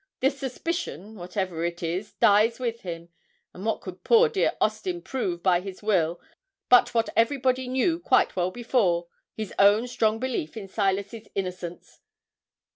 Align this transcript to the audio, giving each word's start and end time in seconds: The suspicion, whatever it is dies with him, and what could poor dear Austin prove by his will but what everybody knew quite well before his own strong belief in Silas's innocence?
The 0.19 0.31
suspicion, 0.31 1.13
whatever 1.13 1.63
it 1.63 1.83
is 1.83 2.13
dies 2.13 2.57
with 2.59 2.81
him, 2.81 3.09
and 3.53 3.63
what 3.63 3.81
could 3.81 4.03
poor 4.03 4.29
dear 4.29 4.53
Austin 4.59 5.03
prove 5.03 5.43
by 5.43 5.59
his 5.61 5.83
will 5.83 6.19
but 6.69 6.95
what 6.95 7.09
everybody 7.15 7.67
knew 7.67 7.99
quite 7.99 8.35
well 8.35 8.49
before 8.49 9.09
his 9.35 9.53
own 9.59 9.85
strong 9.87 10.17
belief 10.19 10.57
in 10.57 10.67
Silas's 10.67 11.27
innocence? 11.35 11.99